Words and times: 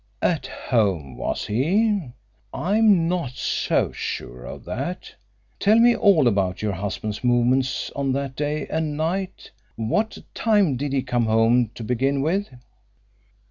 "At 0.23 0.47
home, 0.47 1.15
was 1.15 1.45
he? 1.45 2.11
I'm 2.55 3.07
not 3.07 3.33
so 3.33 3.91
sure 3.91 4.45
of 4.45 4.65
that. 4.65 5.13
Tell 5.59 5.77
me 5.77 5.95
all 5.95 6.27
about 6.27 6.63
your 6.63 6.73
husband's 6.73 7.23
movements 7.23 7.91
on 7.95 8.11
that 8.13 8.35
day 8.35 8.65
and 8.65 8.97
night. 8.97 9.51
What 9.75 10.17
time 10.33 10.75
did 10.75 10.91
he 10.91 11.03
come 11.03 11.27
home, 11.27 11.69
to 11.75 11.83
begin 11.83 12.23
with?" 12.23 12.49